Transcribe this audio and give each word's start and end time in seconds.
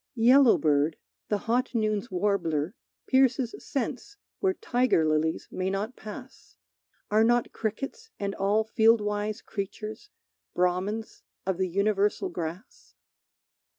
Yellowbird, 0.15 0.97
the 1.29 1.37
hot 1.37 1.75
noon's 1.75 2.09
warbler, 2.09 2.73
pierces 3.05 3.53
Sense 3.63 4.17
where 4.39 4.55
tiger 4.55 5.07
lilies 5.07 5.47
may 5.51 5.69
not 5.69 5.95
pass. 5.95 6.57
Are 7.11 7.23
not 7.23 7.51
crickets 7.51 8.09
and 8.19 8.33
all 8.33 8.63
field 8.63 8.99
wise 8.99 9.43
creatures 9.43 10.09
Brahmins 10.55 11.21
of 11.45 11.59
the 11.59 11.67
universal 11.69 12.29
grass? 12.29 12.95